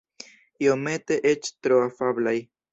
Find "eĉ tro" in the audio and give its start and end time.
1.35-1.81